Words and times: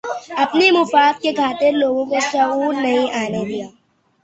اپنے 0.43 0.69
مفاد 0.71 1.21
کی 1.21 1.31
خاطرلوگوں 1.35 2.05
کو 2.05 2.19
شعور 2.31 2.73
نہیں 2.75 3.05
آنے 3.15 3.43
دیا 3.45 3.67